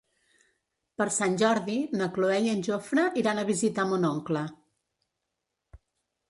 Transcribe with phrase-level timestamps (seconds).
[1.01, 4.43] Per Sant Jordi na Cloè i en Jofre iran a visitar mon oncle.